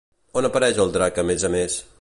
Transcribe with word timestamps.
On 0.41 0.47
apareix 0.49 0.81
el 0.85 0.95
drac 0.97 1.23
a 1.25 1.29
més 1.31 1.47
a 1.51 1.55
més? 1.61 1.81